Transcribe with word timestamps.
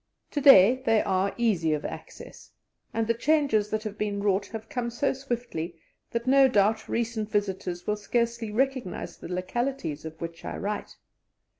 To 0.31 0.41
day 0.41 0.81
they 0.83 1.03
are 1.03 1.31
easy 1.37 1.73
of 1.73 1.85
access, 1.85 2.49
and 2.91 3.05
the 3.05 3.13
changes 3.13 3.69
that 3.69 3.83
have 3.83 3.99
been 3.99 4.19
wrought 4.19 4.47
have 4.47 4.67
come 4.67 4.89
so 4.89 5.13
swiftly 5.13 5.79
that, 6.09 6.25
no 6.25 6.47
doubt, 6.47 6.89
recent 6.89 7.29
visitors 7.29 7.85
will 7.85 7.97
scarcely 7.97 8.51
recognize 8.51 9.17
the 9.19 9.31
localities 9.31 10.03
of 10.03 10.19
which 10.19 10.43
I 10.43 10.57
write. 10.57 10.95